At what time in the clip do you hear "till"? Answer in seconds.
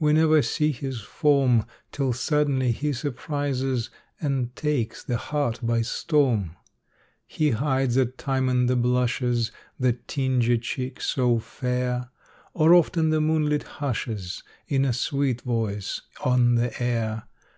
1.92-2.14